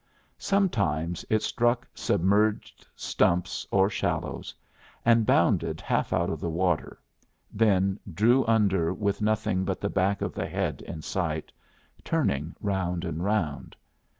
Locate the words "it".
1.29-1.43